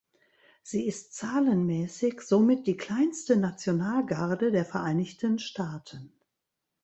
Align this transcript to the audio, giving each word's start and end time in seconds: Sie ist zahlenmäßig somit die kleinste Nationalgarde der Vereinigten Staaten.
Sie 0.63 0.87
ist 0.87 1.13
zahlenmäßig 1.13 2.21
somit 2.21 2.65
die 2.65 2.75
kleinste 2.75 3.35
Nationalgarde 3.37 4.49
der 4.51 4.65
Vereinigten 4.65 5.37
Staaten. 5.37 6.11